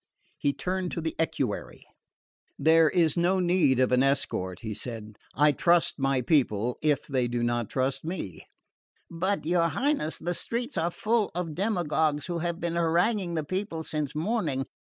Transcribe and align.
He 0.39 0.51
turned 0.51 0.89
to 0.93 0.99
the 1.01 1.15
equerry. 1.19 1.85
"There 2.57 2.89
is 2.89 3.15
no 3.17 3.39
need 3.39 3.79
of 3.79 3.91
an 3.91 4.01
escort," 4.01 4.61
he 4.61 4.73
said. 4.73 5.15
"I 5.35 5.51
trust 5.51 5.99
my 5.99 6.23
people 6.23 6.79
if 6.81 7.05
they 7.05 7.27
do 7.27 7.43
not 7.43 7.69
trust 7.69 8.03
me." 8.03 8.41
"But, 9.11 9.45
your 9.45 9.67
Highness, 9.67 10.17
the 10.17 10.33
streets 10.33 10.75
are 10.75 10.89
full 10.89 11.29
of 11.35 11.53
demagogues 11.53 12.25
who 12.25 12.39
have 12.39 12.59
been 12.59 12.77
haranguing 12.77 13.35
the 13.35 13.43
people 13.43 13.83
since 13.83 14.15
morning. 14.15 14.65